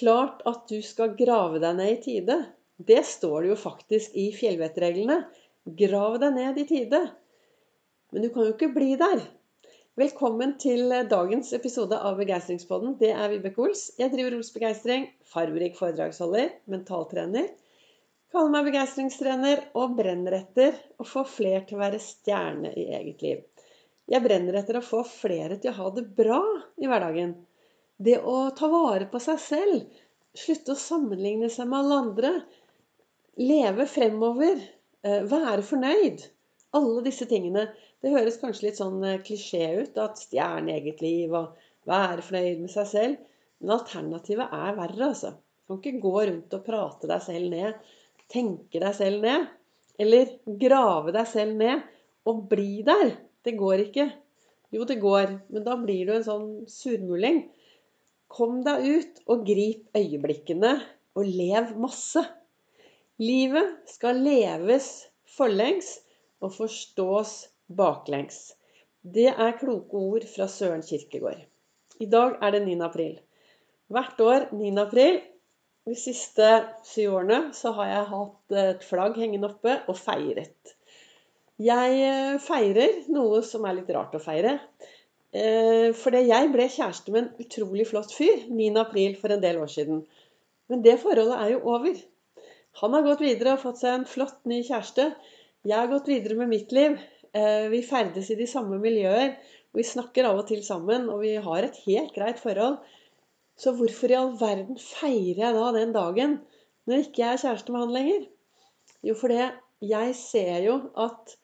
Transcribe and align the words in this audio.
klart 0.00 0.40
at 0.48 0.68
du 0.68 0.80
skal 0.84 1.16
grave 1.18 1.60
deg 1.60 1.76
ned 1.76 1.92
i 1.92 2.00
tide. 2.04 2.36
Det 2.80 3.02
står 3.04 3.42
det 3.42 3.52
jo 3.52 3.58
faktisk 3.60 4.16
i 4.16 4.30
fjellvettreglene. 4.32 5.18
Grav 5.76 6.16
deg 6.22 6.32
ned 6.38 6.60
i 6.62 6.66
tide. 6.68 7.02
Men 8.10 8.24
du 8.24 8.30
kan 8.32 8.48
jo 8.48 8.54
ikke 8.54 8.72
bli 8.72 8.94
der. 9.00 9.20
Velkommen 10.00 10.54
til 10.62 10.88
dagens 11.10 11.50
episode 11.52 11.98
av 11.98 12.16
Begeistringspodden. 12.16 12.94
Det 13.00 13.10
er 13.12 13.28
Vibeke 13.34 13.60
Ols. 13.66 13.90
Jeg 14.00 14.14
driver 14.14 14.38
Ols 14.38 14.52
Begeistring, 14.54 15.04
farverik 15.28 15.76
foredragsholder, 15.76 16.54
mentaltrener. 16.72 17.50
Kaller 18.30 18.54
meg 18.54 18.70
begeistringstrener 18.70 19.66
og 19.76 19.98
brenner 19.98 20.38
etter 20.38 20.78
å 21.02 21.04
få 21.04 21.26
flere 21.28 21.64
til 21.66 21.76
å 21.76 21.82
være 21.82 22.00
stjerne 22.00 22.72
i 22.78 22.86
eget 22.96 23.26
liv. 23.26 23.44
Jeg 24.10 24.24
brenner 24.24 24.56
etter 24.62 24.78
å 24.78 24.86
få 24.86 25.02
flere 25.06 25.58
til 25.60 25.74
å 25.74 25.78
ha 25.82 25.92
det 25.98 26.06
bra 26.16 26.40
i 26.80 26.88
hverdagen. 26.88 27.34
Det 28.00 28.16
å 28.24 28.36
ta 28.56 28.68
vare 28.72 29.04
på 29.12 29.20
seg 29.20 29.40
selv. 29.44 29.80
Slutte 30.42 30.72
å 30.72 30.80
sammenligne 30.80 31.50
seg 31.52 31.68
med 31.68 31.82
alle 31.82 31.98
andre. 32.06 32.30
Leve 33.40 33.84
fremover. 33.90 34.62
Eh, 35.04 35.26
være 35.28 35.64
fornøyd. 35.66 36.24
Alle 36.78 37.02
disse 37.04 37.28
tingene. 37.28 37.66
Det 38.00 38.14
høres 38.14 38.38
kanskje 38.40 38.70
litt 38.70 38.80
sånn 38.80 39.04
eh, 39.04 39.20
klisjé 39.26 39.66
ut 39.82 40.00
at 40.00 40.22
stjerne 40.22 40.78
eget 40.78 41.04
liv 41.04 41.34
og 41.36 41.60
være 41.90 42.24
fornøyd 42.24 42.64
med 42.64 42.72
seg 42.72 42.88
selv. 42.88 43.20
Men 43.60 43.76
alternativet 43.76 44.56
er 44.62 44.80
verre, 44.80 45.10
altså. 45.10 45.34
Du 45.68 45.76
kan 45.76 45.82
ikke 45.82 46.04
gå 46.06 46.16
rundt 46.30 46.56
og 46.56 46.64
prate 46.64 47.10
deg 47.10 47.22
selv 47.26 47.52
ned. 47.52 47.86
Tenke 48.32 48.80
deg 48.80 48.96
selv 48.96 49.26
ned. 49.26 49.48
Eller 50.00 50.36
grave 50.64 51.12
deg 51.12 51.28
selv 51.28 51.60
ned 51.60 51.84
og 52.30 52.46
bli 52.48 52.80
der. 52.86 53.12
Det 53.44 53.58
går 53.60 53.84
ikke. 53.90 54.08
Jo, 54.72 54.88
det 54.88 55.02
går, 55.02 55.36
men 55.52 55.66
da 55.66 55.76
blir 55.76 56.08
du 56.08 56.16
en 56.16 56.24
sånn 56.24 56.52
surmuling. 56.70 57.44
Kom 58.30 58.60
deg 58.66 58.84
ut 58.86 59.22
og 59.32 59.46
grip 59.48 59.96
øyeblikkene, 59.98 60.76
og 61.18 61.26
lev 61.26 61.72
masse. 61.82 62.22
Livet 63.18 63.72
skal 63.90 64.20
leves 64.22 64.86
forlengs 65.36 65.96
og 66.40 66.54
forstås 66.54 67.34
baklengs. 67.76 68.54
Det 69.02 69.26
er 69.32 69.58
kloke 69.58 69.98
ord 69.98 70.26
fra 70.30 70.46
Søren 70.48 70.84
Kirkegård. 70.86 71.42
I 72.00 72.06
dag 72.06 72.38
er 72.40 72.54
det 72.54 72.62
9. 72.68 72.78
april. 72.86 73.18
Hvert 73.90 74.22
år 74.22 74.46
9. 74.54 74.70
april 74.78 75.18
de 75.88 75.96
siste 75.98 76.46
syv 76.86 77.16
årene 77.18 77.40
så 77.56 77.72
har 77.76 77.90
jeg 77.90 78.08
hatt 78.12 78.56
et 78.62 78.86
flagg 78.86 79.18
hengende 79.18 79.50
oppe 79.50 79.74
og 79.88 79.98
feiret. 79.98 80.76
Jeg 81.60 82.38
feirer 82.44 83.02
noe 83.12 83.42
som 83.44 83.66
er 83.68 83.80
litt 83.80 83.90
rart 83.92 84.14
å 84.16 84.22
feire. 84.22 84.54
Eh, 85.30 85.92
fordi 85.94 86.24
jeg 86.26 86.48
ble 86.50 86.66
kjæreste 86.66 87.12
med 87.14 87.22
en 87.22 87.44
utrolig 87.44 87.86
flott 87.86 88.10
fyr 88.14 88.48
9.4 88.50 89.18
for 89.20 89.30
en 89.30 89.42
del 89.42 89.60
år 89.62 89.70
siden. 89.70 90.00
Men 90.70 90.82
det 90.86 90.96
forholdet 91.02 91.36
er 91.38 91.52
jo 91.54 91.60
over. 91.70 92.00
Han 92.82 92.94
har 92.96 93.06
gått 93.06 93.22
videre 93.22 93.54
og 93.54 93.62
fått 93.62 93.80
seg 93.82 93.94
en 93.94 94.08
flott 94.10 94.40
ny 94.50 94.60
kjæreste. 94.66 95.10
Jeg 95.66 95.76
har 95.76 95.90
gått 95.90 96.10
videre 96.10 96.38
med 96.38 96.50
mitt 96.50 96.74
liv. 96.74 96.98
Eh, 97.30 97.66
vi 97.70 97.82
ferdes 97.86 98.30
i 98.30 98.38
de 98.38 98.48
samme 98.50 98.78
miljøer. 98.82 99.36
Vi 99.76 99.86
snakker 99.86 100.26
av 100.26 100.40
og 100.42 100.48
til 100.48 100.64
sammen, 100.66 101.06
og 101.12 101.22
vi 101.22 101.36
har 101.38 101.66
et 101.66 101.78
helt 101.84 102.14
greit 102.16 102.42
forhold. 102.42 102.80
Så 103.60 103.74
hvorfor 103.78 104.10
i 104.10 104.18
all 104.18 104.32
verden 104.40 104.78
feirer 104.80 105.44
jeg 105.44 105.56
da 105.58 105.72
den 105.76 105.92
dagen 105.94 106.38
når 106.88 107.04
ikke 107.04 107.22
jeg 107.22 107.36
er 107.36 107.42
kjæreste 107.44 107.74
med 107.74 107.84
han 107.84 107.94
lenger? 107.94 108.24
Jo, 109.06 109.14
fordi 109.14 109.44
jeg 109.92 110.14
ser 110.18 110.64
jo 110.64 110.76
at 110.98 111.36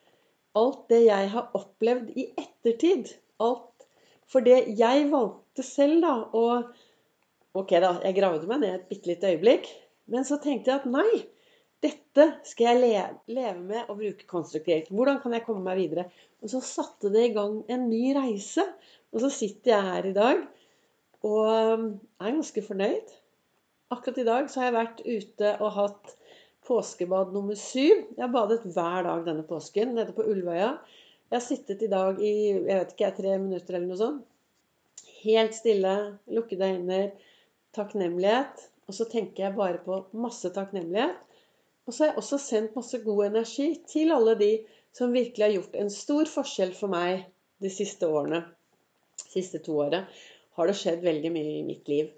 alt 0.56 0.86
det 0.90 1.02
jeg 1.04 1.30
har 1.36 1.52
opplevd 1.54 2.16
i 2.16 2.26
ettertid. 2.40 3.12
Alt 3.38 3.75
For 4.30 4.44
det 4.44 4.64
jeg 4.78 5.06
valgte 5.12 5.64
selv, 5.66 6.02
da 6.04 6.18
og 6.36 6.74
Ok, 7.56 7.70
da, 7.80 7.94
jeg 8.04 8.18
gravde 8.18 8.44
meg 8.50 8.58
ned 8.60 8.74
et 8.74 8.88
bitte 8.90 9.08
lite 9.08 9.30
øyeblikk. 9.32 9.68
Men 10.12 10.26
så 10.28 10.36
tenkte 10.42 10.68
jeg 10.68 10.82
at 10.82 10.90
nei, 10.92 11.22
dette 11.80 12.26
skal 12.44 12.66
jeg 12.68 12.80
leve, 12.82 13.14
leve 13.32 13.62
med 13.62 13.88
og 13.88 13.96
bruke 14.02 14.26
konstruktivt. 14.28 14.90
Hvordan 14.92 15.22
kan 15.22 15.32
jeg 15.32 15.44
komme 15.46 15.64
meg 15.64 15.80
videre? 15.80 16.04
Og 16.44 16.52
så 16.52 16.60
satte 16.60 17.08
det 17.14 17.30
i 17.30 17.32
gang 17.32 17.62
en 17.72 17.86
ny 17.88 18.10
reise. 18.16 18.64
Og 19.14 19.22
så 19.24 19.30
sitter 19.32 19.72
jeg 19.72 19.88
her 19.88 20.10
i 20.10 20.12
dag 20.16 20.44
og 21.26 21.48
er 21.48 22.36
ganske 22.36 22.62
fornøyd. 22.62 23.14
Akkurat 23.94 24.20
i 24.20 24.26
dag 24.28 24.50
så 24.50 24.60
har 24.60 24.68
jeg 24.68 24.76
vært 24.76 25.02
ute 25.06 25.52
og 25.56 25.74
hatt 25.78 26.14
påskebad 26.66 27.32
nummer 27.34 27.56
syv. 27.58 28.04
Jeg 28.16 28.24
har 28.24 28.32
badet 28.34 28.64
hver 28.66 29.06
dag 29.06 29.24
denne 29.26 29.46
påsken 29.46 29.94
nede 29.96 30.14
på 30.14 30.26
Ulvøya. 30.26 30.74
Jeg 31.26 31.36
har 31.36 31.44
sittet 31.44 31.82
i 31.82 31.90
dag 31.90 32.20
i 32.22 32.34
jeg 32.52 32.64
vet 32.68 32.92
ikke, 32.94 33.12
tre 33.18 33.36
minutter 33.42 33.76
eller 33.76 33.90
noe 33.90 34.00
sånt. 34.00 34.24
Helt 35.24 35.56
stille, 35.56 35.94
lukkede 36.30 36.68
øyne, 36.76 37.00
takknemlighet. 37.74 38.68
Og 38.86 38.94
så 38.94 39.08
tenker 39.10 39.48
jeg 39.48 39.56
bare 39.56 39.82
på 39.82 40.04
masse 40.14 40.52
takknemlighet. 40.54 41.18
Og 41.86 41.94
så 41.94 42.04
har 42.04 42.12
jeg 42.12 42.20
også 42.22 42.38
sendt 42.42 42.78
masse 42.78 43.00
god 43.02 43.24
energi 43.26 43.72
til 43.90 44.14
alle 44.14 44.36
de 44.38 44.52
som 44.96 45.12
virkelig 45.12 45.44
har 45.44 45.56
gjort 45.56 45.76
en 45.80 45.90
stor 45.92 46.30
forskjell 46.30 46.72
for 46.78 46.90
meg 46.92 47.26
de 47.62 47.70
siste 47.72 48.08
årene. 48.08 48.44
De 49.20 49.28
siste 49.32 49.60
to 49.66 49.76
årene 49.82 50.06
har 50.56 50.70
det 50.70 50.78
skjedd 50.78 51.04
veldig 51.04 51.32
mye 51.34 51.58
i 51.58 51.66
mitt 51.66 51.90
liv. 51.90 52.08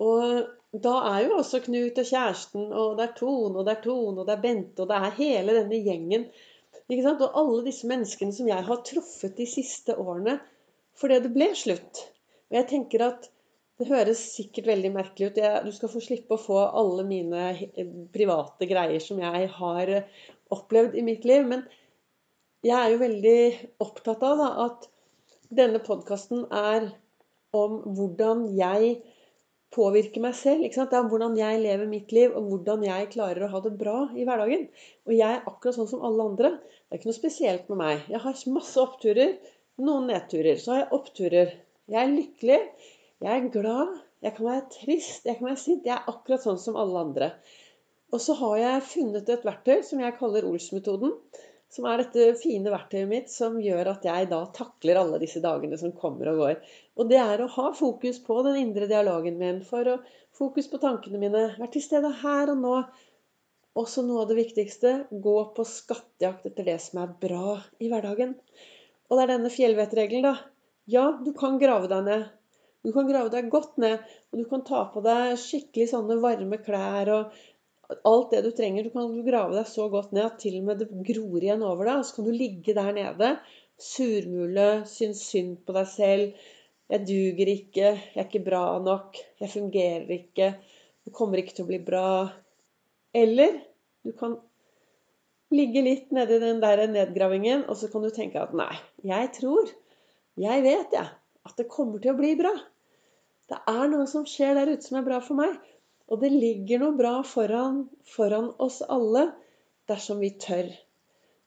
Og 0.00 0.80
da 0.84 0.92
er 1.10 1.24
jo 1.26 1.40
også 1.40 1.60
Knut 1.64 1.98
og 1.98 2.06
kjæresten, 2.06 2.68
og 2.70 2.96
det 2.98 3.08
er 3.08 3.16
Tone, 3.18 3.56
og 3.58 3.66
det 3.66 3.74
er 3.74 3.82
Tone, 3.84 4.20
og 4.20 4.28
det 4.28 4.36
er 4.36 4.44
Bente, 4.44 4.84
og 4.84 4.88
det 4.90 4.98
er 5.00 5.16
hele 5.18 5.56
denne 5.58 5.80
gjengen. 5.82 6.28
Og 6.90 7.26
alle 7.38 7.64
disse 7.68 7.86
menneskene 7.86 8.34
som 8.34 8.48
jeg 8.50 8.66
har 8.66 8.80
truffet 8.86 9.36
de 9.38 9.46
siste 9.46 9.94
årene 9.94 10.40
fordi 10.98 11.20
det 11.22 11.30
ble 11.32 11.46
slutt. 11.56 12.00
Og 12.50 12.58
jeg 12.58 12.68
tenker 12.72 13.04
at 13.06 13.28
det 13.80 13.88
høres 13.88 14.20
sikkert 14.34 14.66
veldig 14.68 14.90
merkelig 14.92 15.30
ut. 15.30 15.38
Du 15.64 15.70
skal 15.72 15.92
få 15.92 16.02
slippe 16.04 16.36
å 16.36 16.42
få 16.42 16.58
alle 16.66 17.06
mine 17.08 17.44
private 18.12 18.68
greier 18.68 19.00
som 19.00 19.22
jeg 19.22 19.46
har 19.54 19.92
opplevd 20.52 20.98
i 20.98 21.04
mitt 21.06 21.24
liv. 21.24 21.46
Men 21.48 21.62
jeg 22.66 22.76
er 22.76 22.92
jo 22.92 23.00
veldig 23.00 23.38
opptatt 23.86 24.26
av 24.26 24.42
da, 24.42 24.50
at 24.66 24.90
denne 25.48 25.80
podkasten 25.82 26.44
er 26.52 26.90
om 27.56 27.80
hvordan 27.96 28.44
jeg 28.58 28.98
påvirke 29.74 30.22
meg 30.22 30.34
selv. 30.38 30.66
Det 30.66 30.98
er 30.98 31.08
hvordan 31.10 31.36
jeg 31.38 31.62
lever 31.62 31.88
mitt 31.90 32.12
liv, 32.14 32.34
og 32.34 32.50
hvordan 32.50 32.84
jeg 32.86 33.10
klarer 33.14 33.46
å 33.46 33.50
ha 33.52 33.62
det 33.64 33.72
bra 33.78 33.96
i 34.16 34.26
hverdagen. 34.26 34.66
Og 35.06 35.14
jeg 35.14 35.38
er 35.38 35.46
akkurat 35.46 35.78
sånn 35.78 35.90
som 35.90 36.04
alle 36.06 36.26
andre. 36.32 36.52
Det 36.60 36.96
er 36.96 37.00
ikke 37.00 37.10
noe 37.12 37.20
spesielt 37.20 37.72
med 37.72 37.80
meg. 37.82 38.04
Jeg 38.10 38.22
har 38.24 38.44
masse 38.54 38.82
oppturer, 38.82 39.36
noen 39.80 40.10
nedturer. 40.10 40.58
Så 40.58 40.74
har 40.74 40.82
jeg 40.82 40.92
oppturer. 40.98 41.56
Jeg 41.90 42.00
er 42.02 42.14
lykkelig, 42.14 42.60
jeg 43.20 43.36
er 43.36 43.50
glad, 43.54 43.98
jeg 44.24 44.36
kan 44.36 44.46
være 44.46 44.66
trist, 44.74 45.26
jeg 45.26 45.38
kan 45.38 45.50
være 45.50 45.62
sint. 45.62 45.86
Jeg 45.88 45.96
er 45.96 46.10
akkurat 46.12 46.44
sånn 46.44 46.60
som 46.60 46.78
alle 46.80 47.04
andre. 47.06 47.30
Og 48.10 48.22
så 48.22 48.34
har 48.40 48.56
jeg 48.58 48.88
funnet 48.90 49.30
et 49.30 49.46
verktøy 49.46 49.84
som 49.86 50.02
jeg 50.02 50.18
kaller 50.18 50.46
Ols-metoden 50.48 51.14
som 51.70 51.86
er 51.86 52.02
dette 52.02 52.32
fine 52.40 52.70
verktøyet 52.72 53.08
mitt 53.10 53.30
som 53.30 53.58
gjør 53.62 53.92
at 53.92 54.06
jeg 54.06 54.26
da 54.32 54.40
takler 54.56 54.98
alle 54.98 55.20
disse 55.22 55.42
dagene 55.42 55.78
som 55.78 55.94
kommer 55.94 56.32
og 56.32 56.40
går. 56.42 56.56
Og 56.98 57.10
det 57.10 57.20
er 57.22 57.42
å 57.44 57.50
ha 57.54 57.68
fokus 57.78 58.18
på 58.24 58.40
den 58.46 58.58
indre 58.58 58.88
dialogen 58.90 59.38
min, 59.38 59.60
for 59.66 59.86
å 59.86 60.00
fokus 60.36 60.66
på 60.70 60.80
tankene 60.82 61.20
mine. 61.22 61.44
Være 61.60 61.70
til 61.76 61.84
stede 61.86 62.10
her 62.24 62.50
og 62.50 62.58
nå. 62.64 62.74
Også 63.78 64.02
noe 64.02 64.24
av 64.24 64.32
det 64.32 64.40
viktigste 64.40 64.96
gå 65.22 65.36
på 65.54 65.64
skattejakt 65.68 66.48
etter 66.50 66.66
det 66.72 66.80
som 66.82 67.04
er 67.04 67.14
bra 67.22 67.60
i 67.78 67.90
hverdagen. 67.92 68.34
Og 69.06 69.14
det 69.14 69.22
er 69.22 69.32
denne 69.36 69.52
fjellvettregelen, 69.54 70.26
da. 70.26 70.34
Ja, 70.90 71.06
du 71.22 71.30
kan 71.38 71.60
grave 71.62 71.86
deg 71.90 72.02
ned. 72.08 72.26
Du 72.82 72.90
kan 72.96 73.06
grave 73.06 73.30
deg 73.30 73.50
godt 73.52 73.76
ned, 73.78 74.02
og 74.32 74.40
du 74.40 74.46
kan 74.50 74.62
ta 74.66 74.86
på 74.90 75.02
deg 75.04 75.36
skikkelig 75.38 75.90
sånne 75.92 76.16
varme 76.22 76.58
klær 76.64 77.10
og 77.14 77.40
alt 78.06 78.34
det 78.34 78.42
du 78.44 78.50
trenger. 78.54 78.86
Du 78.86 78.94
kan 78.94 79.10
grave 79.26 79.56
deg 79.56 79.68
så 79.68 79.88
godt 79.92 80.14
ned 80.16 80.26
at 80.26 80.38
til 80.42 80.60
og 80.60 80.68
med 80.68 80.82
det 80.82 80.88
gror 81.10 81.40
igjen 81.40 81.64
over 81.66 81.88
deg. 81.88 82.00
Og 82.00 82.08
så 82.08 82.16
kan 82.16 82.28
du 82.28 82.34
ligge 82.34 82.76
der 82.76 82.90
nede, 82.96 83.30
surmule, 83.80 84.68
synes 84.90 85.22
synd 85.30 85.58
på 85.66 85.76
deg 85.76 85.88
selv. 85.90 86.46
Jeg 86.90 87.06
duger 87.06 87.50
ikke, 87.52 87.88
jeg 87.94 88.18
er 88.18 88.26
ikke 88.26 88.42
bra 88.42 88.64
nok, 88.82 89.18
jeg 89.38 89.52
fungerer 89.52 90.08
ikke, 90.10 90.48
det 91.06 91.12
kommer 91.14 91.38
ikke 91.38 91.54
til 91.54 91.62
å 91.62 91.68
bli 91.68 91.78
bra. 91.86 92.06
Eller 93.14 93.60
du 94.02 94.10
kan 94.18 94.34
ligge 95.54 95.84
litt 95.86 96.10
nedi 96.14 96.40
den 96.42 96.58
der 96.62 96.82
nedgravingen, 96.90 97.62
og 97.70 97.78
så 97.78 97.90
kan 97.92 98.02
du 98.02 98.10
tenke 98.14 98.42
at 98.42 98.54
nei, 98.58 98.72
jeg 99.06 99.30
tror, 99.38 99.70
jeg 100.40 100.66
vet, 100.66 100.98
jeg, 100.98 101.06
at 101.46 101.62
det 101.62 101.70
kommer 101.70 102.02
til 102.02 102.14
å 102.14 102.18
bli 102.18 102.34
bra. 102.38 102.52
Det 103.50 103.58
er 103.70 103.86
noe 103.90 104.06
som 104.10 104.26
skjer 104.26 104.58
der 104.58 104.74
ute 104.74 104.86
som 104.86 104.98
er 104.98 105.06
bra 105.06 105.22
for 105.22 105.38
meg. 105.38 105.54
Og 106.10 106.22
det 106.22 106.32
ligger 106.34 106.82
noe 106.82 106.96
bra 106.98 107.20
foran, 107.26 107.84
foran 108.02 108.50
oss 108.62 108.80
alle 108.82 109.28
dersom 109.90 110.22
vi 110.22 110.32
tør. 110.42 110.70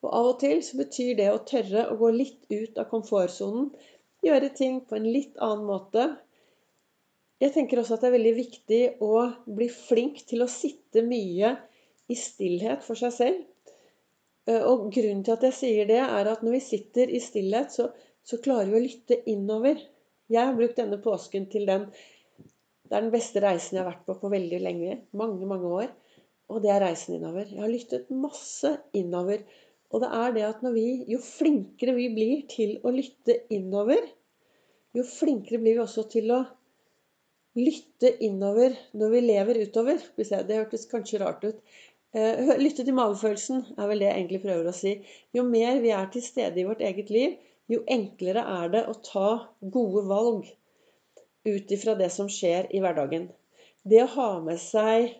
Og 0.04 0.12
av 0.12 0.30
og 0.34 0.38
til 0.44 0.62
så 0.64 0.80
betyr 0.80 1.18
det 1.20 1.30
å 1.32 1.42
tørre 1.48 1.88
å 1.92 1.98
gå 2.00 2.12
litt 2.16 2.48
ut 2.52 2.80
av 2.80 2.90
komfortsonen, 2.92 3.72
gjøre 4.24 4.52
ting 4.56 4.80
på 4.88 4.98
en 4.98 5.08
litt 5.12 5.40
annen 5.44 5.68
måte. 5.68 6.08
Jeg 7.44 7.56
tenker 7.56 7.82
også 7.82 7.98
at 7.98 8.06
det 8.06 8.10
er 8.10 8.18
veldig 8.18 8.36
viktig 8.40 8.82
å 9.04 9.14
bli 9.48 9.68
flink 9.72 10.24
til 10.30 10.46
å 10.46 10.52
sitte 10.52 11.04
mye 11.04 11.56
i 12.12 12.16
stillhet 12.20 12.84
for 12.86 13.00
seg 13.00 13.16
selv. 13.16 13.42
Eh, 14.48 14.64
og 14.64 14.90
grunnen 14.96 15.24
til 15.28 15.36
at 15.36 15.44
jeg 15.50 15.58
sier 15.60 15.90
det, 15.90 16.00
er 16.04 16.30
at 16.32 16.44
når 16.44 16.58
vi 16.58 16.64
sitter 16.64 17.12
i 17.12 17.20
stillhet, 17.24 17.72
så, 17.76 17.90
så 18.24 18.40
klarer 18.44 18.72
vi 18.72 18.80
å 18.80 18.86
lytte 18.86 19.20
innover. 19.32 19.80
Jeg 20.32 20.40
har 20.40 20.56
brukt 20.56 20.80
denne 20.80 21.00
påsken 21.04 21.50
til 21.52 21.68
den 21.68 21.90
Det 22.94 23.00
er 23.00 23.06
den 23.08 23.14
beste 23.16 23.42
reisen 23.42 23.74
jeg 23.74 23.82
har 23.82 23.88
vært 23.88 24.04
på 24.06 24.14
på 24.22 24.30
veldig 24.30 24.58
lenge. 24.62 24.96
Mange, 25.18 25.48
mange 25.50 25.70
år. 25.82 25.88
Og 26.54 26.60
det 26.62 26.70
er 26.70 26.84
reisen 26.84 27.16
innover. 27.16 27.48
Jeg 27.50 27.64
har 27.64 27.72
lyttet 27.72 28.12
masse 28.14 28.70
innover. 28.94 29.42
Og 29.90 30.04
det 30.04 30.10
er 30.14 30.36
det 30.36 30.44
at 30.46 30.62
når 30.62 30.76
vi, 30.76 30.84
jo 31.10 31.18
flinkere 31.18 31.98
vi 31.98 32.06
blir 32.14 32.44
til 32.54 32.76
å 32.86 32.94
lytte 32.94 33.40
innover, 33.58 34.06
jo 34.94 35.08
flinkere 35.10 35.64
blir 35.64 35.80
vi 35.80 35.84
også 35.88 36.06
til 36.14 36.38
å 36.38 36.44
lytte 37.58 38.14
innover 38.30 38.78
når 38.94 39.18
vi 39.18 39.26
lever 39.26 39.64
utover. 39.66 40.06
Det 40.22 40.54
hørtes 40.54 40.86
kanskje 40.94 41.26
rart 41.26 41.50
ut. 41.50 41.66
Eh, 42.14 42.56
lytte 42.62 42.86
til 42.86 42.94
magefølelsen 42.94 43.72
er 43.74 43.90
vel 43.90 44.06
det 44.06 44.12
jeg 44.12 44.20
egentlig 44.20 44.46
prøver 44.46 44.70
å 44.70 44.80
si. 44.84 45.00
Jo 45.34 45.50
mer 45.50 45.82
vi 45.82 45.98
er 45.98 46.14
til 46.14 46.30
stede 46.30 46.62
i 46.62 46.70
vårt 46.70 46.86
eget 46.86 47.10
liv, 47.10 47.40
jo 47.74 47.82
enklere 47.90 48.46
er 48.62 48.76
det 48.78 48.86
å 48.86 49.00
ta 49.02 49.30
gode 49.74 50.06
valg 50.14 50.54
ut 51.48 51.72
ifra 51.72 51.96
det 52.00 52.10
som 52.14 52.30
skjer 52.32 52.70
i 52.76 52.82
hverdagen. 52.84 53.28
Det 53.84 54.02
å 54.04 54.12
ha 54.16 54.30
med 54.44 54.60
seg 54.62 55.12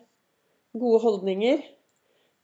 gode 0.74 1.02
holdninger, 1.04 1.62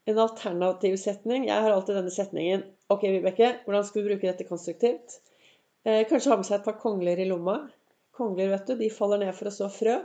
en 0.09 0.19
alternativ 0.19 0.94
setning 0.97 1.44
Jeg 1.47 1.62
har 1.62 1.75
alltid 1.75 1.99
denne 1.99 2.12
setningen 2.12 2.62
Ok, 2.91 3.05
Vibeke, 3.12 3.50
hvordan 3.67 3.85
skal 3.87 4.00
vi 4.00 4.09
bruke 4.09 4.27
dette 4.27 4.47
konstruktivt? 4.49 5.21
Eh, 5.85 6.03
kanskje 6.09 6.32
ha 6.32 6.38
med 6.41 6.49
seg 6.49 6.59
et 6.59 6.67
par 6.67 6.79
kongler 6.81 7.21
i 7.23 7.27
lomma. 7.29 7.61
Kongler, 8.17 8.50
vet 8.53 8.67
du, 8.67 8.75
de 8.81 8.88
faller 8.93 9.21
ned 9.23 9.37
for 9.37 9.49
å 9.49 9.53
så 9.55 9.69
frø. 9.73 10.00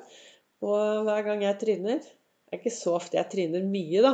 Og 0.63 1.07
hver 1.07 1.25
gang 1.25 1.41
jeg 1.43 1.59
tryner 1.63 2.03
Det 2.03 2.53
er 2.53 2.61
ikke 2.61 2.75
så 2.75 2.93
ofte 2.99 3.17
jeg 3.17 3.31
tryner 3.31 3.65
mye, 3.65 4.03
da. 4.05 4.13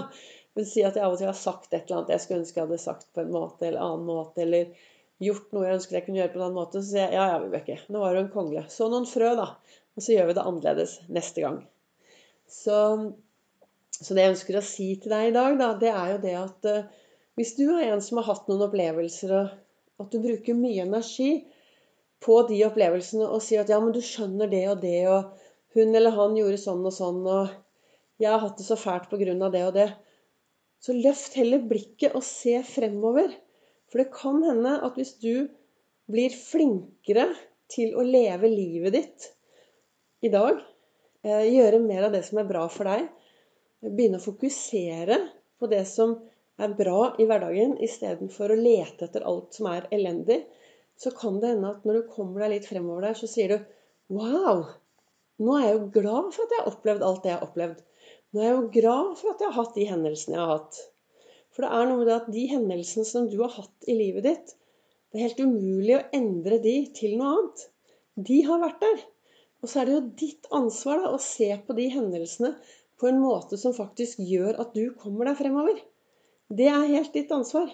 Men 0.56 0.68
si 0.68 0.86
at 0.88 0.96
jeg 0.98 1.06
av 1.06 1.14
og 1.14 1.20
til 1.20 1.30
har 1.30 1.38
sagt 1.38 1.74
et 1.74 1.84
eller 1.84 2.00
annet 2.00 2.14
jeg 2.16 2.24
skulle 2.24 2.42
ønske 2.42 2.60
jeg 2.60 2.68
hadde 2.68 2.80
sagt 2.82 3.12
på 3.14 3.24
en 3.24 3.36
måte 3.36 3.68
eller 3.68 3.84
annen 3.84 4.08
måte. 4.08 4.46
Eller 4.46 4.72
gjort 5.22 5.52
noe 5.54 5.68
jeg 5.68 5.78
ønsket 5.78 5.98
jeg 5.98 6.06
kunne 6.08 6.22
gjøre 6.22 6.34
på 6.34 6.40
en 6.40 6.46
annen 6.48 6.58
måte. 6.58 6.82
Så 6.82 6.94
sier 6.94 7.06
jeg 7.08 7.18
ja, 7.18 7.28
ja, 7.34 7.40
Vibeke, 7.44 7.78
nå 7.94 8.02
var 8.02 8.16
du 8.16 8.22
en 8.24 8.34
kongle. 8.34 8.66
Så 8.74 8.90
noen 8.92 9.08
frø, 9.10 9.34
da. 9.40 9.48
Og 9.96 10.06
så 10.06 10.16
gjør 10.16 10.30
vi 10.30 10.38
det 10.38 10.46
annerledes 10.48 10.98
neste 11.12 11.44
gang. 11.44 11.60
Så, 12.52 12.78
så 13.98 14.18
det 14.18 14.26
jeg 14.26 14.36
ønsker 14.36 14.60
å 14.60 14.66
si 14.66 14.90
til 15.02 15.14
deg 15.14 15.30
i 15.30 15.36
dag, 15.36 15.58
da, 15.60 15.72
det 15.80 15.92
er 15.92 16.14
jo 16.14 16.20
det 16.26 16.36
at 16.40 16.70
uh, 16.72 17.08
hvis 17.40 17.56
du 17.58 17.66
er 17.72 17.94
en 17.94 18.04
som 18.04 18.20
har 18.20 18.28
hatt 18.28 18.50
noen 18.52 18.66
opplevelser, 18.68 19.34
og 19.38 20.04
at 20.04 20.14
du 20.14 20.24
bruker 20.24 20.58
mye 20.58 20.84
energi 20.84 21.32
på 22.22 22.42
de 22.50 22.60
opplevelsene 22.68 23.26
og 23.26 23.42
sier 23.44 23.64
at 23.64 23.72
ja, 23.72 23.80
men 23.82 23.94
du 23.96 24.02
skjønner 24.06 24.50
det 24.52 24.66
og 24.70 24.82
det, 24.84 25.00
og 25.10 25.78
hun 25.78 25.96
eller 25.96 26.14
han 26.18 26.36
gjorde 26.38 26.60
sånn 26.62 26.84
og 26.86 26.94
sånn, 26.96 27.22
og 27.26 28.22
jeg 28.22 28.30
har 28.30 28.44
hatt 28.44 28.60
det 28.60 28.68
så 28.68 28.78
fælt 28.78 29.14
av 29.14 29.54
det 29.54 29.64
og 29.66 29.74
det. 29.78 29.88
Så 30.82 30.94
løft 30.98 31.38
heller 31.38 31.64
blikket 31.70 32.18
og 32.18 32.26
se 32.26 32.60
fremover. 32.66 33.32
For 33.92 34.02
det 34.02 34.14
kan 34.16 34.40
hende 34.46 34.78
at 34.86 34.96
hvis 34.96 35.18
du 35.20 35.50
blir 36.12 36.32
flinkere 36.32 37.28
til 37.72 37.96
å 38.00 38.06
leve 38.08 38.50
livet 38.52 38.96
ditt 38.96 39.28
i 40.24 40.32
dag, 40.32 40.60
eh, 41.26 41.48
gjøre 41.52 41.82
mer 41.84 42.08
av 42.08 42.16
det 42.16 42.24
som 42.28 42.40
er 42.40 42.48
bra 42.48 42.68
for 42.72 42.88
deg, 42.88 43.10
begynne 43.84 44.20
å 44.22 44.24
fokusere 44.24 45.18
på 45.60 45.70
det 45.72 45.84
som 45.90 46.16
er 46.62 46.76
bra 46.78 47.12
i 47.20 47.26
hverdagen, 47.28 47.78
istedenfor 47.82 48.54
å 48.54 48.60
lete 48.60 49.08
etter 49.08 49.26
alt 49.28 49.58
som 49.58 49.70
er 49.72 49.88
elendig, 49.92 50.44
så 50.98 51.12
kan 51.18 51.40
det 51.42 51.56
hende 51.56 51.72
at 51.74 51.86
når 51.88 52.00
du 52.02 52.12
kommer 52.14 52.44
deg 52.44 52.56
litt 52.56 52.70
fremover 52.70 53.10
der, 53.10 53.18
så 53.18 53.30
sier 53.30 53.56
du 53.56 53.58
Wow! 54.12 54.66
Nå 55.42 55.56
er 55.58 55.64
jeg 55.66 55.78
jo 55.78 55.86
glad 55.96 56.34
for 56.36 56.46
at 56.46 56.54
jeg 56.54 56.62
har 56.62 56.70
opplevd 56.70 57.06
alt 57.08 57.24
det 57.24 57.32
jeg 57.32 57.40
har 57.40 57.48
opplevd. 57.48 57.78
Nå 58.32 58.42
er 58.42 58.46
jeg 58.46 58.58
jo 58.58 58.66
glad 58.76 59.14
for 59.18 59.32
at 59.32 59.42
jeg 59.42 59.50
har 59.50 59.58
hatt 59.58 59.78
de 59.78 59.86
hendelsene 59.90 60.36
jeg 60.36 60.44
har 60.44 60.52
hatt. 60.52 60.82
For 61.62 61.70
det 61.70 61.78
er 61.78 61.90
noe 61.92 62.00
med 62.00 62.08
det 62.10 62.14
at 62.16 62.30
de 62.34 62.44
hendelsene 62.50 63.04
som 63.06 63.26
du 63.30 63.36
har 63.44 63.52
hatt 63.54 63.86
i 63.86 63.94
livet 63.94 64.24
ditt, 64.26 64.54
det 65.14 65.20
er 65.20 65.28
helt 65.28 65.42
umulig 65.46 65.94
å 65.94 66.06
endre 66.18 66.58
de 66.64 66.72
til 66.98 67.12
noe 67.20 67.36
annet. 67.36 67.62
De 68.18 68.40
har 68.48 68.64
vært 68.64 68.80
der. 68.82 69.04
Og 69.62 69.70
så 69.70 69.84
er 69.84 69.86
det 69.86 69.94
jo 69.94 70.00
ditt 70.24 70.50
ansvar 70.58 71.04
da, 71.04 71.12
å 71.14 71.20
se 71.22 71.52
på 71.68 71.76
de 71.78 71.86
hendelsene 71.94 72.50
på 72.98 73.12
en 73.12 73.22
måte 73.22 73.62
som 73.62 73.78
faktisk 73.78 74.24
gjør 74.26 74.58
at 74.66 74.74
du 74.74 74.88
kommer 75.04 75.30
deg 75.30 75.38
fremover. 75.38 75.78
Det 76.50 76.66
er 76.72 76.90
helt 76.96 77.14
ditt 77.14 77.38
ansvar. 77.38 77.70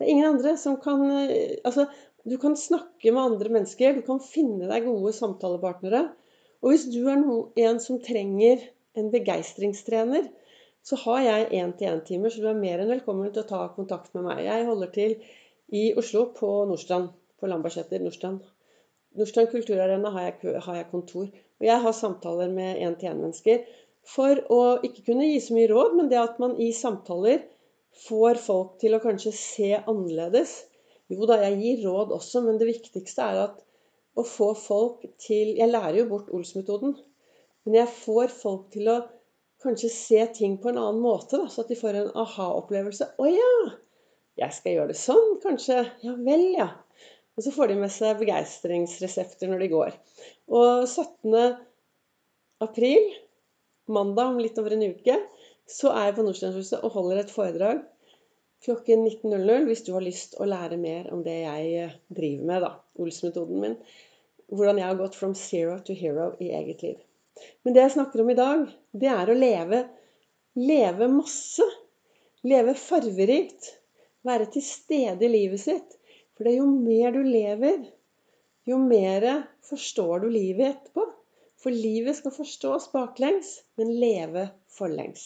Det 0.00 0.08
er 0.08 0.14
ingen 0.14 0.30
andre 0.32 0.56
som 0.56 0.80
kan 0.80 1.04
eh, 1.18 1.60
Altså, 1.68 1.84
du 2.24 2.38
kan 2.40 2.56
snakke 2.56 3.12
med 3.12 3.26
andre 3.26 3.56
mennesker. 3.58 4.00
Du 4.00 4.08
kan 4.08 4.24
finne 4.24 4.72
deg 4.72 4.88
gode 4.88 5.12
samtalepartnere. 5.20 6.06
Og 6.64 6.72
hvis 6.72 6.88
du 6.96 7.02
er 7.12 7.20
no, 7.20 7.50
en 7.60 7.84
som 7.84 8.00
trenger 8.00 8.64
en 8.96 9.12
begeistringstrener, 9.12 10.32
så 10.88 10.96
har 11.02 11.18
jeg 11.20 11.48
én-til-én-timer, 11.58 12.32
så 12.32 12.40
du 12.40 12.46
er 12.48 12.56
mer 12.56 12.80
enn 12.80 12.88
velkommen 12.88 13.28
til 13.32 13.42
å 13.42 13.48
ta 13.48 13.64
kontakt 13.74 14.14
med 14.16 14.24
meg. 14.24 14.38
Jeg 14.46 14.64
holder 14.64 14.92
til 14.94 15.16
i 15.76 15.82
Oslo, 16.00 16.30
på 16.32 16.48
Nordstrand. 16.70 17.10
På 17.38 17.50
Lambertseter, 17.50 18.00
Nordstrand. 18.00 18.38
Nordstrand 19.20 19.50
kulturarena 19.52 20.12
har 20.14 20.30
jeg, 20.30 20.54
har 20.64 20.78
jeg 20.78 20.88
kontor. 20.88 21.26
Og 21.60 21.66
jeg 21.68 21.84
har 21.84 21.96
samtaler 21.98 22.54
med 22.54 22.80
én-til-én-mennesker 22.86 23.66
for 24.14 24.40
å 24.54 24.62
ikke 24.86 25.04
kunne 25.10 25.28
gi 25.28 25.42
så 25.44 25.58
mye 25.58 25.68
råd, 25.74 25.98
men 25.98 26.08
det 26.08 26.22
at 26.22 26.40
man 26.40 26.56
i 26.56 26.70
samtaler 26.72 27.44
får 28.08 28.40
folk 28.46 28.78
til 28.80 28.96
å 28.96 29.02
kanskje 29.04 29.34
se 29.36 29.70
annerledes. 29.82 30.54
Jo 31.12 31.28
da, 31.28 31.36
jeg 31.44 31.60
gir 31.60 31.84
råd 31.90 32.16
også, 32.16 32.46
men 32.46 32.56
det 32.60 32.70
viktigste 32.70 33.28
er 33.28 33.42
at 33.44 33.60
å 34.18 34.24
få 34.26 34.54
folk 34.56 35.04
til 35.20 35.52
Jeg 35.58 35.68
lærer 35.68 36.00
jo 36.00 36.08
bort 36.14 36.32
Ols-metoden. 36.32 36.96
Men 37.66 37.82
jeg 37.82 37.96
får 38.00 38.32
folk 38.32 38.70
til 38.72 38.88
å 38.88 38.98
kanskje 39.62 39.90
se 39.92 40.24
ting 40.36 40.56
på 40.62 40.70
en 40.70 40.80
annen 40.80 41.02
måte, 41.02 41.40
da, 41.40 41.48
så 41.50 41.64
at 41.64 41.72
de 41.72 41.78
får 41.78 41.98
en 41.98 42.10
aha-opplevelse. 42.24 43.12
'Å 43.18 43.30
ja! 43.30 43.54
Jeg 44.38 44.54
skal 44.54 44.76
gjøre 44.76 44.92
det 44.92 45.00
sånn, 45.00 45.38
kanskje.' 45.42 45.84
Ja 46.04 46.14
vel, 46.26 46.44
ja. 46.54 46.68
Og 47.38 47.44
så 47.46 47.54
får 47.54 47.70
de 47.70 47.78
med 47.78 47.92
seg 47.94 48.18
begeistringsresepter 48.18 49.50
når 49.50 49.64
de 49.64 49.70
går. 49.74 49.98
Og 50.50 50.86
17. 50.86 51.58
april, 52.66 53.12
mandag 53.86 54.32
om 54.32 54.40
litt 54.42 54.58
over 54.58 54.74
en 54.74 54.88
uke, 54.90 55.20
så 55.68 55.92
er 55.94 56.08
jeg 56.08 56.18
på 56.18 56.26
Nordstrandshuset 56.26 56.82
og 56.82 56.96
holder 56.96 57.22
et 57.22 57.34
foredrag 57.34 57.84
klokken 58.64 59.06
19.00 59.06 59.66
hvis 59.68 59.84
du 59.86 59.92
har 59.94 60.04
lyst 60.04 60.36
å 60.38 60.46
lære 60.48 60.78
mer 60.80 61.10
om 61.14 61.22
det 61.26 61.36
jeg 61.44 61.74
eh, 61.82 61.98
driver 62.10 62.48
med, 62.50 62.64
da. 62.66 62.72
Ols-metoden 62.98 63.62
min. 63.62 63.76
Hvordan 64.48 64.80
jeg 64.80 64.88
har 64.88 64.98
gått 64.98 65.18
from 65.18 65.34
zero 65.38 65.78
to 65.84 65.94
hero 65.94 66.32
i 66.42 66.50
eget 66.56 66.82
liv. 66.86 67.02
Men 67.62 67.74
det 67.74 67.84
jeg 67.84 67.96
snakker 67.98 68.22
om 68.22 68.32
i 68.32 68.38
dag, 68.38 68.64
det 68.92 69.10
er 69.12 69.30
å 69.30 69.36
leve. 69.36 69.82
Leve 70.58 71.10
masse. 71.12 71.66
Leve 72.46 72.74
farverikt. 72.78 73.72
Være 74.26 74.48
til 74.52 74.64
stede 74.64 75.26
i 75.26 75.32
livet 75.32 75.62
sitt. 75.62 75.98
For 76.38 76.46
det 76.46 76.54
er 76.54 76.60
jo 76.60 76.70
mer 76.70 77.14
du 77.16 77.22
lever, 77.26 77.80
jo 78.68 78.76
mer 78.78 79.24
forstår 79.66 80.22
du 80.22 80.28
livet 80.30 80.68
etterpå. 80.68 81.06
For 81.58 81.74
livet 81.74 82.14
skal 82.14 82.34
forstås 82.36 82.92
baklengs, 82.92 83.56
men 83.74 83.90
leve 83.98 84.44
forlengs. 84.70 85.24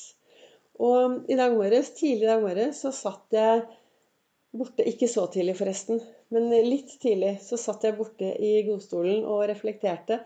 Og 0.81 1.28
i 1.28 1.37
dag 1.37 1.52
morges, 1.52 1.90
tidlig 1.99 2.25
i 2.25 2.31
dag 2.31 2.40
morges 2.40 2.81
så 2.81 2.95
satt 2.97 3.37
jeg 3.37 3.66
borte 4.57 4.85
Ikke 4.88 5.09
så 5.09 5.26
tidlig, 5.33 5.59
forresten, 5.61 6.00
men 6.33 6.49
litt 6.64 6.97
tidlig 7.00 7.38
så 7.45 7.59
satt 7.61 7.85
jeg 7.85 7.97
borte 7.97 8.33
i 8.40 8.54
godstolen 8.66 9.23
og 9.28 9.45
reflekterte 9.49 10.23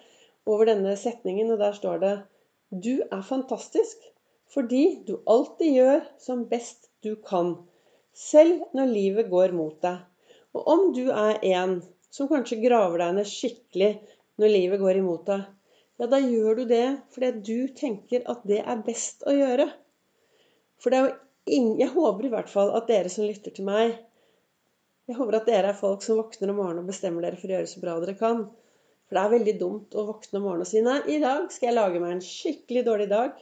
over 0.47 0.71
denne 0.71 0.95
setningen, 0.99 1.51
og 1.53 1.61
der 1.63 1.75
står 1.77 2.03
det 2.03 2.15
Du 2.71 2.95
er 3.11 3.23
fantastisk 3.27 4.13
fordi 4.53 5.03
du 5.07 5.17
alltid 5.27 5.75
gjør 5.75 6.05
som 6.23 6.45
best 6.47 6.87
du 7.03 7.17
kan, 7.19 7.57
selv 8.15 8.63
når 8.77 8.93
livet 8.93 9.31
går 9.31 9.55
mot 9.57 9.75
deg. 9.83 10.05
Og 10.55 10.69
om 10.71 10.85
du 10.95 11.09
er 11.11 11.43
en 11.51 11.81
som 12.15 12.31
kanskje 12.31 12.61
graver 12.63 13.03
deg 13.03 13.17
ned 13.19 13.29
skikkelig 13.29 13.91
når 14.41 14.53
livet 14.53 14.81
går 14.81 15.01
imot 15.01 15.27
deg, 15.29 15.43
ja, 15.97 16.07
da 16.13 16.21
gjør 16.21 16.61
du 16.61 16.65
det 16.71 16.87
fordi 17.15 17.31
du 17.43 17.75
tenker 17.77 18.25
at 18.31 18.43
det 18.49 18.61
er 18.63 18.85
best 18.87 19.25
å 19.27 19.35
gjøre. 19.35 19.67
For 20.81 20.93
det 20.93 20.99
er 20.99 21.09
jo 21.09 21.15
ingen 21.57 21.81
Jeg 21.81 21.95
håper 21.95 22.27
i 22.27 22.33
hvert 22.33 22.51
fall 22.53 22.73
at 22.77 22.89
dere 22.91 23.11
som 23.13 23.25
lytter 23.25 23.55
til 23.55 23.65
meg 23.69 23.95
Jeg 25.09 25.17
håper 25.17 25.39
at 25.39 25.49
dere 25.49 25.71
er 25.73 25.79
folk 25.79 26.03
som 26.05 26.19
våkner 26.21 26.53
om 26.53 26.59
morgenen 26.61 26.83
og 26.85 26.91
bestemmer 26.91 27.25
dere 27.25 27.39
for 27.41 27.49
å 27.49 27.57
gjøre 27.57 27.71
så 27.71 27.83
bra 27.83 27.95
dere 28.03 28.17
kan. 28.19 28.43
For 29.07 29.17
det 29.17 29.23
er 29.23 29.35
veldig 29.37 29.55
dumt 29.61 29.95
å 29.95 30.07
våkne 30.09 30.41
om 30.41 30.47
morgenen 30.49 30.67
og 30.67 30.71
si 30.71 30.83
nei, 30.83 30.99
i 31.15 31.21
dag 31.23 31.47
skal 31.55 31.71
jeg 31.71 31.77
lage 31.77 32.01
meg 32.03 32.17
en 32.17 32.25
skikkelig 32.25 32.83
dårlig 32.89 33.07
dag. 33.13 33.37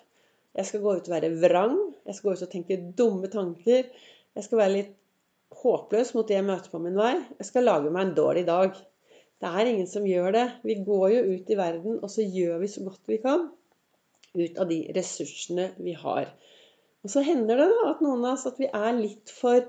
Jeg 0.55 0.69
skal 0.69 0.83
gå 0.85 0.97
ut 0.99 1.09
og 1.09 1.15
være 1.15 1.31
vrang. 1.41 1.79
Jeg 2.05 2.17
skal 2.17 2.29
gå 2.29 2.35
ut 2.37 2.45
og 2.47 2.53
tenke 2.53 2.81
dumme 2.99 3.31
tanker. 3.33 3.89
Jeg 4.37 4.47
skal 4.47 4.61
være 4.61 4.75
litt 4.75 4.93
håpløs 5.63 6.13
mot 6.15 6.29
det 6.29 6.37
jeg 6.37 6.47
møter 6.47 6.73
på 6.73 6.83
min 6.83 6.99
vei. 6.99 7.15
Jeg 7.41 7.49
skal 7.49 7.67
lage 7.69 7.91
meg 7.95 8.09
en 8.09 8.17
dårlig 8.19 8.45
dag. 8.51 8.77
Det 9.41 9.51
er 9.51 9.71
ingen 9.71 9.89
som 9.91 10.07
gjør 10.09 10.37
det. 10.37 10.45
Vi 10.69 10.77
går 10.87 11.07
jo 11.15 11.23
ut 11.33 11.51
i 11.51 11.59
verden, 11.59 11.99
og 12.01 12.13
så 12.13 12.25
gjør 12.25 12.61
vi 12.63 12.71
så 12.71 12.85
godt 12.85 13.11
vi 13.11 13.21
kan 13.25 13.49
ut 14.35 14.59
av 14.59 14.69
de 14.71 14.81
ressursene 14.97 15.71
vi 15.79 15.95
har. 15.99 16.29
Og 17.05 17.13
så 17.13 17.23
hender 17.25 17.61
det 17.61 17.69
da 17.71 17.89
at 17.91 18.03
noen 18.03 18.25
av 18.25 18.35
oss 18.35 18.47
at 18.49 18.59
vi 18.61 18.69
er 18.69 18.93
litt 18.97 19.31
for 19.31 19.65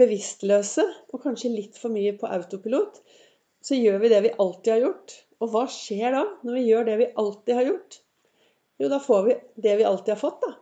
bevisstløse, 0.00 0.84
og 1.12 1.22
kanskje 1.22 1.52
litt 1.52 1.78
for 1.78 1.92
mye 1.94 2.12
på 2.18 2.28
autopilot. 2.28 3.00
Så 3.64 3.78
gjør 3.78 4.00
vi 4.02 4.12
det 4.12 4.22
vi 4.24 4.36
alltid 4.42 4.72
har 4.74 4.84
gjort. 4.86 5.16
Og 5.40 5.52
hva 5.52 5.64
skjer 5.72 6.14
da, 6.14 6.24
når 6.44 6.56
vi 6.58 6.66
gjør 6.68 6.86
det 6.88 6.96
vi 7.00 7.10
alltid 7.22 7.56
har 7.56 7.68
gjort? 7.70 8.00
Jo, 8.80 8.88
da 8.92 9.00
får 9.02 9.26
vi 9.26 9.36
det 9.64 9.76
vi 9.80 9.86
alltid 9.88 10.14
har 10.14 10.20
fått, 10.20 10.44
da. 10.44 10.54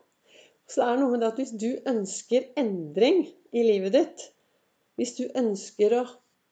Så 0.68 0.82
det 0.82 0.88
er 0.88 0.98
noe 1.00 1.12
med 1.12 1.22
det 1.22 1.30
at 1.32 1.38
hvis 1.40 1.54
du 1.58 1.68
ønsker 1.88 2.50
endring 2.60 3.22
i 3.56 3.64
livet 3.64 3.94
ditt, 3.94 4.24
hvis 5.00 5.14
du 5.16 5.24
ønsker 5.38 5.94
å 5.96 6.02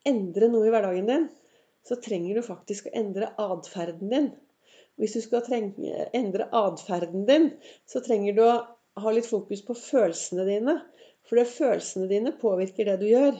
endre 0.08 0.48
noe 0.50 0.68
i 0.68 0.72
hverdagen 0.72 1.10
din, 1.10 1.26
så 1.86 1.98
trenger 2.02 2.38
du 2.38 2.46
faktisk 2.46 2.88
å 2.88 2.94
endre 2.98 3.30
atferden 3.42 4.10
din. 4.10 4.30
Hvis 4.96 5.16
du 5.18 5.20
skal 5.24 5.44
trenge, 5.44 6.06
endre 6.16 6.46
atferden 6.56 7.26
din, 7.28 7.50
så 7.86 8.00
trenger 8.02 8.36
du 8.36 8.42
å 8.46 8.54
ha 9.02 9.12
litt 9.12 9.28
fokus 9.28 9.62
på 9.66 9.76
følelsene 9.76 10.46
dine. 10.48 10.78
For 11.26 11.38
det 11.38 11.50
følelsene 11.50 12.08
dine 12.10 12.32
påvirker 12.40 12.88
det 12.88 12.96
du 13.02 13.08
gjør. 13.10 13.36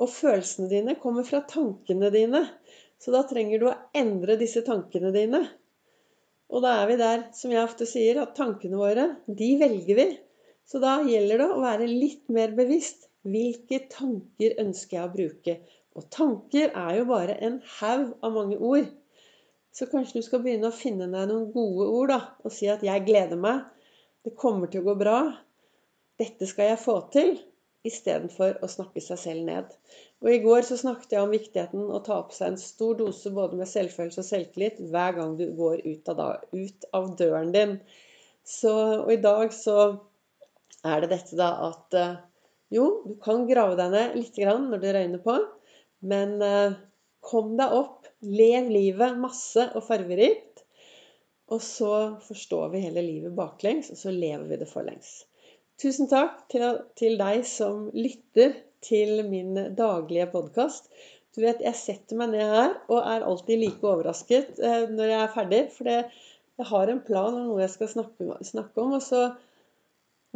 Og 0.00 0.08
følelsene 0.08 0.70
dine 0.70 0.96
kommer 1.02 1.26
fra 1.28 1.42
tankene 1.50 2.08
dine. 2.14 2.46
Så 3.00 3.14
da 3.14 3.22
trenger 3.24 3.60
du 3.60 3.68
å 3.70 3.78
endre 3.96 4.36
disse 4.40 4.60
tankene 4.66 5.12
dine. 5.14 5.40
Og 6.50 6.64
da 6.64 6.74
er 6.82 6.90
vi 6.90 6.96
der, 7.00 7.22
som 7.36 7.52
jeg 7.54 7.62
ofte 7.62 7.86
sier, 7.88 8.20
at 8.20 8.34
tankene 8.36 8.76
våre, 8.76 9.06
de 9.26 9.50
velger 9.60 9.96
vi. 9.96 10.08
Så 10.68 10.82
da 10.82 10.98
gjelder 11.06 11.40
det 11.40 11.48
å 11.50 11.62
være 11.62 11.88
litt 11.88 12.28
mer 12.32 12.52
bevisst. 12.56 13.08
Hvilke 13.26 13.82
tanker 13.92 14.56
ønsker 14.62 14.98
jeg 14.98 15.06
å 15.06 15.14
bruke? 15.14 15.56
Og 15.98 16.06
tanker 16.12 16.70
er 16.70 17.00
jo 17.00 17.06
bare 17.08 17.36
en 17.46 17.58
haug 17.80 18.12
av 18.24 18.34
mange 18.36 18.58
ord. 18.58 18.88
Så 19.72 19.86
kanskje 19.90 20.20
du 20.20 20.26
skal 20.26 20.42
begynne 20.44 20.70
å 20.70 20.74
finne 20.74 21.08
deg 21.10 21.28
noen 21.30 21.50
gode 21.54 21.86
ord 21.88 22.12
da, 22.12 22.20
og 22.44 22.52
si 22.54 22.68
at 22.68 22.82
'jeg 22.82 23.06
gleder 23.06 23.38
meg', 23.38 23.64
'det 24.24 24.36
kommer 24.36 24.66
til 24.66 24.82
å 24.82 24.88
gå 24.88 24.94
bra', 24.98 25.36
'dette 26.18 26.46
skal 26.46 26.70
jeg 26.70 26.84
få 26.84 26.96
til', 27.14 27.38
istedenfor 27.86 28.58
å 28.60 28.68
snakke 28.68 29.00
seg 29.04 29.18
selv 29.20 29.46
ned. 29.46 29.70
Og 30.20 30.30
I 30.34 30.40
går 30.44 30.66
så 30.68 30.76
snakket 30.80 31.14
jeg 31.16 31.24
om 31.24 31.32
viktigheten 31.32 31.86
å 31.88 32.02
ta 32.04 32.18
på 32.26 32.36
seg 32.36 32.52
en 32.52 32.60
stor 32.60 32.98
dose 32.98 33.32
både 33.32 33.56
med 33.60 33.70
selvfølelse 33.70 34.20
og 34.20 34.28
selvtillit 34.28 34.82
hver 34.92 35.16
gang 35.16 35.36
du 35.38 35.46
går 35.56 35.80
ut 35.86 36.10
av, 36.12 36.44
ut 36.52 36.88
av 36.96 37.08
døren 37.20 37.54
din. 37.56 37.78
Så, 38.44 38.72
og 39.04 39.12
i 39.14 39.20
dag 39.22 39.54
så 39.56 39.78
er 40.84 41.02
det 41.02 41.12
dette 41.14 41.38
da 41.38 41.50
at 41.70 41.96
eh, 41.96 42.18
jo, 42.74 42.84
du 43.06 43.16
kan 43.22 43.46
grave 43.48 43.78
deg 43.80 43.94
ned 43.94 44.18
litt 44.18 44.38
når 44.40 44.82
det 44.82 44.94
røyner 44.96 45.24
på, 45.24 45.38
men 46.12 46.36
eh, 46.44 46.78
kom 47.24 47.56
deg 47.58 47.74
opp. 47.76 47.96
Lev 48.20 48.68
livet 48.68 49.16
masse 49.16 49.70
og 49.72 49.84
farverikt. 49.86 50.64
Og 51.50 51.62
så 51.64 52.20
forstår 52.22 52.68
vi 52.74 52.84
hele 52.84 53.02
livet 53.02 53.34
baklengs, 53.34 53.88
og 53.90 53.98
så 53.98 54.12
lever 54.14 54.44
vi 54.52 54.58
det 54.60 54.68
forlengs. 54.70 55.24
Tusen 55.80 56.10
takk 56.10 56.42
til, 56.52 57.14
deg 57.16 57.44
som 57.48 57.86
lytter 57.96 58.52
til 58.84 59.22
min 59.24 59.54
daglige 59.78 60.26
podkast. 60.28 60.90
Du 61.32 61.40
vet, 61.40 61.62
jeg 61.64 61.78
setter 61.78 62.18
meg 62.20 62.34
ned 62.34 62.52
her 62.52 62.74
og 62.90 62.98
er 62.98 63.24
alltid 63.24 63.62
like 63.62 63.86
overrasket 63.88 64.58
eh, 64.60 64.90
når 64.90 65.08
jeg 65.08 65.20
er 65.22 65.32
ferdig. 65.32 65.60
For 65.72 65.88
jeg 65.88 66.66
har 66.68 66.92
en 66.92 67.00
plan 67.06 67.32
om 67.32 67.46
noe 67.46 67.62
jeg 67.62 67.72
skal 67.72 67.92
snakke, 67.94 68.28
snakke, 68.44 68.82
om, 68.82 68.92
og 68.98 69.04
så 69.06 69.22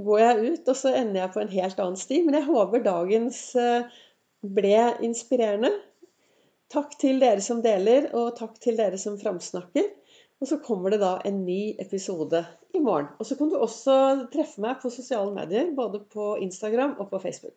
går 0.01 0.23
jeg 0.23 0.47
ut, 0.47 0.71
og 0.73 0.79
så 0.81 0.95
ender 0.97 1.21
jeg 1.21 1.35
på 1.35 1.43
en 1.43 1.53
helt 1.53 1.83
annen 1.85 2.01
sti. 2.01 2.23
Men 2.25 2.39
jeg 2.39 2.49
håper 2.49 2.87
dagens 2.87 3.43
eh, 3.61 4.01
ble 4.61 4.79
inspirerende. 5.05 5.75
Takk 6.73 6.97
til 7.05 7.21
dere 7.21 7.45
som 7.45 7.61
deler, 7.61 8.09
og 8.17 8.33
takk 8.41 8.57
til 8.65 8.81
dere 8.81 8.97
som 9.03 9.21
framsnakker. 9.21 9.93
Og 10.43 10.49
så 10.49 10.59
kommer 10.65 10.91
det 10.91 10.99
da 11.03 11.19
en 11.29 11.45
ny 11.45 11.75
episode 11.81 12.41
i 12.75 12.81
morgen. 12.81 13.07
Og 13.19 13.29
så 13.29 13.37
kan 13.39 13.53
du 13.53 13.59
også 13.61 13.95
treffe 14.33 14.65
meg 14.65 14.81
på 14.83 14.91
sosiale 14.93 15.31
medier, 15.37 15.71
både 15.77 16.01
på 16.13 16.35
Instagram 16.43 16.97
og 16.99 17.13
på 17.13 17.21
Facebook. 17.23 17.53